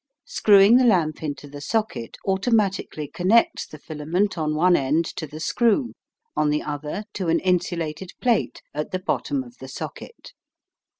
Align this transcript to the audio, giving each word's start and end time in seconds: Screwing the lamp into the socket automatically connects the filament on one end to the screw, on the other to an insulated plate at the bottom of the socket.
Screwing 0.25 0.77
the 0.77 0.83
lamp 0.83 1.21
into 1.21 1.47
the 1.47 1.61
socket 1.61 2.17
automatically 2.25 3.07
connects 3.07 3.67
the 3.67 3.77
filament 3.77 4.35
on 4.35 4.55
one 4.55 4.75
end 4.75 5.05
to 5.17 5.27
the 5.27 5.39
screw, 5.39 5.93
on 6.35 6.49
the 6.49 6.63
other 6.63 7.03
to 7.13 7.27
an 7.27 7.37
insulated 7.39 8.09
plate 8.19 8.63
at 8.73 8.89
the 8.89 8.97
bottom 8.97 9.43
of 9.43 9.59
the 9.59 9.67
socket. 9.67 10.33